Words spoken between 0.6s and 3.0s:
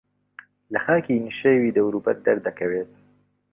لە خاکی نشێوی دەوروبەر دەردەکەوێت